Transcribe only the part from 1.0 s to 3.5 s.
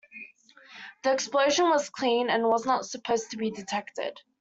The explosion was clean and was not supposed to